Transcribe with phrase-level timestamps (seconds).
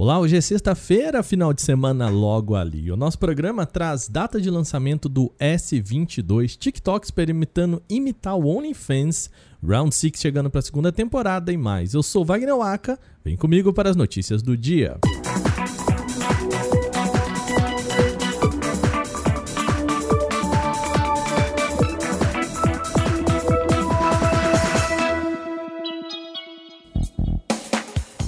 [0.00, 2.88] Olá, hoje é sexta-feira, final de semana logo ali.
[2.92, 9.28] O nosso programa traz data de lançamento do S22, TikTok experimentando imitar o OnlyFans,
[9.60, 11.94] Round 6 chegando para a segunda temporada e mais.
[11.94, 14.98] Eu sou Wagner Waka, vem comigo para as notícias do dia.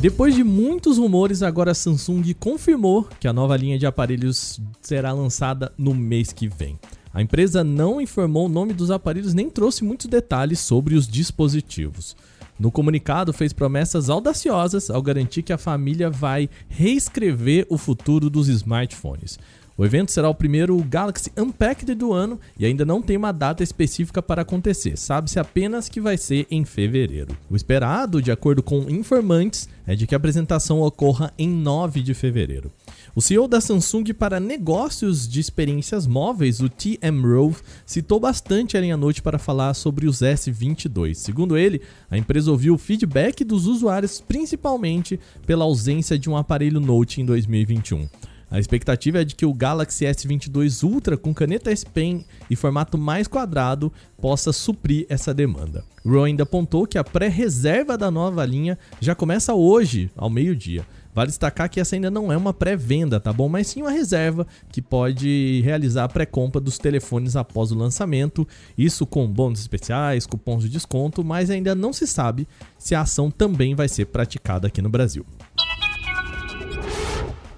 [0.00, 5.12] Depois de muitos rumores, agora a Samsung confirmou que a nova linha de aparelhos será
[5.12, 6.78] lançada no mês que vem.
[7.12, 12.16] A empresa não informou o nome dos aparelhos nem trouxe muitos detalhes sobre os dispositivos.
[12.58, 18.48] No comunicado, fez promessas audaciosas ao garantir que a família vai reescrever o futuro dos
[18.48, 19.38] smartphones.
[19.76, 23.60] O evento será o primeiro Galaxy Unpacked do ano e ainda não tem uma data
[23.60, 27.36] específica para acontecer, sabe-se apenas que vai ser em fevereiro.
[27.50, 32.14] O esperado, de acordo com informantes, é de que a apresentação ocorra em 9 de
[32.14, 32.70] fevereiro.
[33.16, 38.96] O CEO da Samsung para negócios de experiências móveis, o TM Rove, citou bastante a
[38.96, 41.14] noite para falar sobre os S22.
[41.14, 46.78] Segundo ele, a empresa ouviu o feedback dos usuários principalmente pela ausência de um aparelho
[46.78, 48.06] Note em 2021.
[48.54, 52.96] A expectativa é de que o Galaxy S22 Ultra com caneta S Pen e formato
[52.96, 55.84] mais quadrado possa suprir essa demanda.
[56.04, 60.86] O ainda apontou que a pré-reserva da nova linha já começa hoje, ao meio-dia.
[61.12, 63.48] Vale destacar que essa ainda não é uma pré-venda, tá bom?
[63.48, 68.46] Mas sim uma reserva que pode realizar a pré-compra dos telefones após o lançamento,
[68.78, 72.46] isso com bônus especiais, cupons de desconto, mas ainda não se sabe
[72.78, 75.24] se a ação também vai ser praticada aqui no Brasil.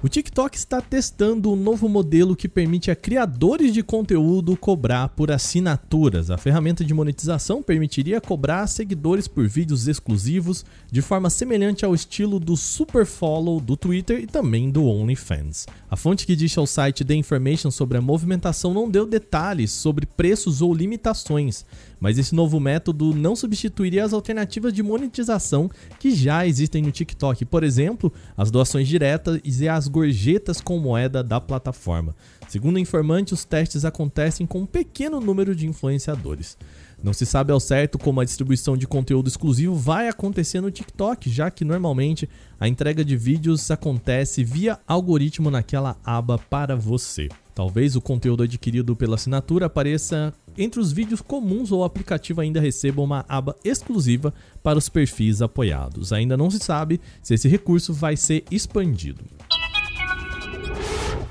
[0.02, 5.33] O TikTok está testando um novo modelo que permite a criadores de conteúdo cobrar por
[5.33, 6.30] assinaturas.
[6.30, 12.38] A ferramenta de monetização permitiria cobrar seguidores por vídeos exclusivos de forma semelhante ao estilo
[12.38, 15.66] do Super Follow do Twitter e também do OnlyFans.
[15.91, 20.05] A fonte que diz ao site The Information sobre a movimentação não deu detalhes sobre
[20.05, 21.64] preços ou limitações,
[21.99, 27.47] mas esse novo método não substituiria as alternativas de monetização que já existem no TikTok,
[27.47, 32.14] por exemplo, as doações diretas e as gorjetas com moeda da plataforma.
[32.48, 36.56] Segundo o informante, os testes acontecem com um pequeno número de influenciadores.
[37.02, 41.28] Não se sabe ao certo como a distribuição de conteúdo exclusivo vai acontecer no TikTok,
[41.28, 47.28] já que normalmente a entrega de vídeos acontece via algoritmo naquela aba para você.
[47.54, 52.60] Talvez o conteúdo adquirido pela assinatura apareça entre os vídeos comuns ou o aplicativo ainda
[52.60, 54.32] receba uma aba exclusiva
[54.62, 56.12] para os perfis apoiados.
[56.12, 59.25] Ainda não se sabe se esse recurso vai ser expandido.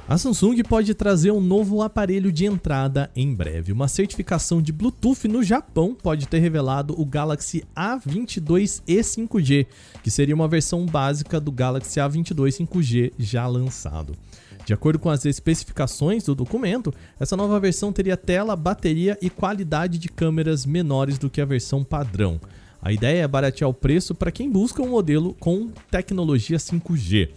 [0.08, 3.72] A Samsung pode trazer um novo aparelho de entrada em breve.
[3.72, 9.66] Uma certificação de Bluetooth no Japão pode ter revelado o Galaxy A22e 5G,
[10.04, 14.16] que seria uma versão básica do Galaxy A22 5G já lançado.
[14.64, 19.98] De acordo com as especificações do documento, essa nova versão teria tela, bateria e qualidade
[19.98, 22.40] de câmeras menores do que a versão padrão.
[22.80, 27.30] A ideia é baratear o preço para quem busca um modelo com tecnologia 5G.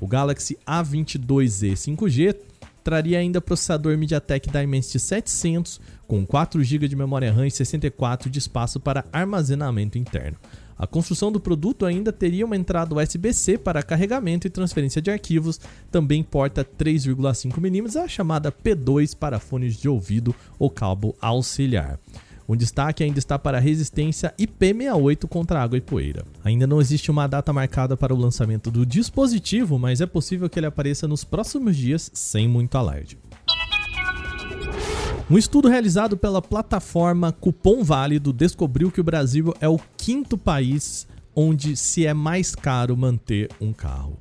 [0.00, 2.36] O Galaxy A22e 5G
[2.84, 8.38] traria ainda processador MediaTek Dimensity 700 com 4 GB de memória RAM e 64 de
[8.38, 10.38] espaço para armazenamento interno.
[10.78, 15.58] A construção do produto ainda teria uma entrada USB-C para carregamento e transferência de arquivos,
[15.90, 21.98] também porta 3,5 mm, a chamada P2 para fones de ouvido ou cabo auxiliar.
[22.48, 26.24] Um destaque ainda está para a resistência IP68 contra água e poeira.
[26.44, 30.58] Ainda não existe uma data marcada para o lançamento do dispositivo, mas é possível que
[30.58, 33.18] ele apareça nos próximos dias sem muito alarde.
[35.28, 41.04] Um estudo realizado pela plataforma Cupom Válido descobriu que o Brasil é o quinto país
[41.34, 44.16] onde se é mais caro manter um carro.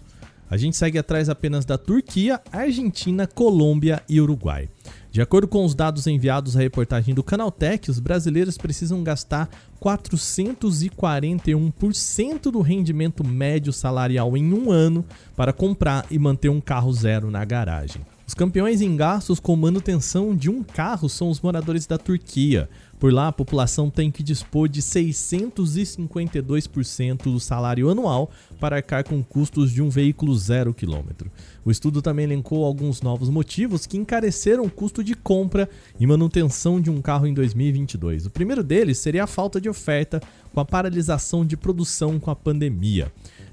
[0.50, 4.69] A gente segue atrás apenas da Turquia, Argentina, Colômbia e Uruguai.
[5.11, 9.50] De acordo com os dados enviados à reportagem do Canaltech, os brasileiros precisam gastar
[9.81, 17.31] 441% do rendimento médio salarial em um ano para comprar e manter um carro zero
[17.31, 18.01] na garagem.
[18.27, 22.68] Os campeões em gastos com manutenção de um carro são os moradores da Turquia.
[23.00, 29.21] Por lá, a população tem que dispor de 652% do salário anual para arcar com
[29.21, 31.30] custos de um veículo zero quilômetro.
[31.65, 35.69] O estudo também elencou alguns novos motivos que encareceram o custo de compra
[36.00, 38.27] e manutenção de um carro em 2022.
[38.27, 40.21] O primeiro deles seria a falta de oferta
[40.53, 43.12] com a paralisação de produção com a pandemia.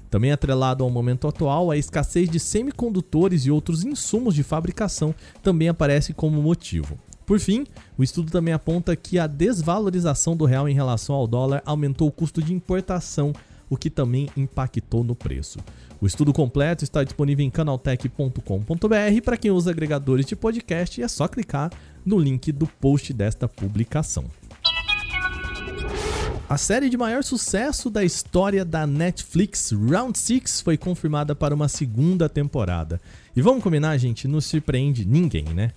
[0.09, 5.67] Também atrelado ao momento atual, a escassez de semicondutores e outros insumos de fabricação também
[5.67, 6.97] aparece como motivo.
[7.25, 7.65] Por fim,
[7.97, 12.11] o estudo também aponta que a desvalorização do real em relação ao dólar aumentou o
[12.11, 13.33] custo de importação,
[13.69, 15.59] o que também impactou no preço.
[16.01, 21.27] O estudo completo está disponível em canaltech.com.br para quem usa agregadores de podcast é só
[21.29, 21.71] clicar
[22.05, 24.25] no link do post desta publicação.
[26.49, 31.69] A série de maior sucesso da história da Netflix, Round 6, foi confirmada para uma
[31.69, 32.99] segunda temporada.
[33.35, 35.71] E vamos combinar, gente, não surpreende ninguém, né?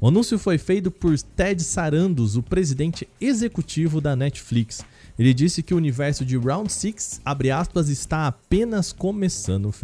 [0.00, 4.84] O anúncio foi feito por Ted Sarandos, o presidente executivo da Netflix.
[5.18, 9.74] Ele disse que o universo de Round 6, abre aspas, está apenas começando.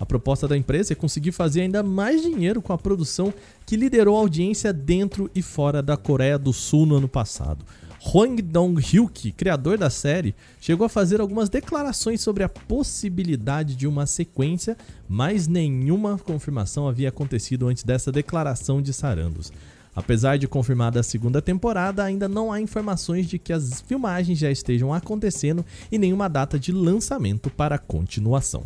[0.00, 3.32] A proposta da empresa é conseguir fazer ainda mais dinheiro com a produção
[3.64, 7.64] que liderou audiência dentro e fora da Coreia do Sul no ano passado.
[8.06, 14.04] Hwang Dong-hyuk, criador da série, chegou a fazer algumas declarações sobre a possibilidade de uma
[14.04, 14.76] sequência,
[15.08, 19.50] mas nenhuma confirmação havia acontecido antes dessa declaração de Sarandos.
[19.96, 24.50] Apesar de confirmada a segunda temporada, ainda não há informações de que as filmagens já
[24.50, 28.64] estejam acontecendo e nenhuma data de lançamento para a continuação.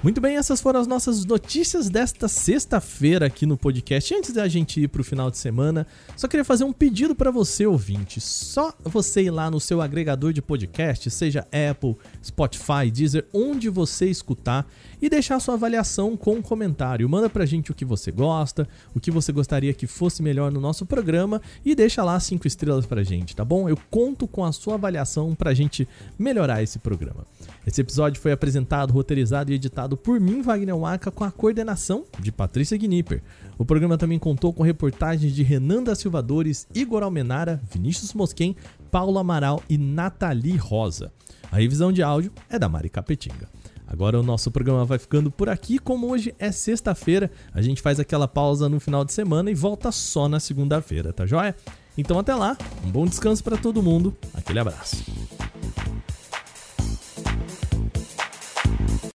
[0.00, 4.14] Muito bem, essas foram as nossas notícias desta sexta-feira aqui no podcast.
[4.14, 5.84] Antes da gente ir para o final de semana,
[6.16, 8.20] só queria fazer um pedido para você, ouvinte.
[8.20, 14.08] Só você ir lá no seu agregador de podcast, seja Apple, Spotify, Deezer, onde você
[14.08, 14.68] escutar,
[15.02, 17.08] e deixar sua avaliação com um comentário.
[17.08, 20.60] Manda pra gente o que você gosta, o que você gostaria que fosse melhor no
[20.60, 23.68] nosso programa e deixa lá cinco estrelas pra gente, tá bom?
[23.68, 27.26] Eu conto com a sua avaliação pra gente melhorar esse programa.
[27.68, 32.32] Esse episódio foi apresentado, roteirizado e editado por mim, Wagner Waka, com a coordenação de
[32.32, 33.22] Patrícia Gnipper.
[33.58, 38.56] O programa também contou com reportagens de Renan da Silvadores, Igor Almenara, Vinícius Mosquen,
[38.90, 41.12] Paulo Amaral e Nathalie Rosa.
[41.52, 43.46] A revisão de áudio é da Mari Capetinga.
[43.86, 45.78] Agora o nosso programa vai ficando por aqui.
[45.78, 49.92] Como hoje é sexta-feira, a gente faz aquela pausa no final de semana e volta
[49.92, 51.54] só na segunda-feira, tá joia?
[51.98, 55.04] Então até lá, um bom descanso para todo mundo, aquele abraço.